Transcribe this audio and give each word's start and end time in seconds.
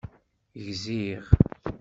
Gziɣ! 0.65 1.23